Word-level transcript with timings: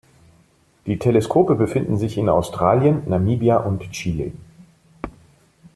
Die 0.87 0.97
Teleskope 0.97 1.53
befinden 1.53 1.95
sich 1.95 2.17
in 2.17 2.27
Australien, 2.27 3.03
Namibia 3.07 3.57
und 3.57 3.87
Chile. 3.91 4.31